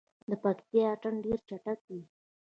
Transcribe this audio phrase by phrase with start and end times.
[0.29, 2.01] د پکتیا اتن ډیر چټک وي.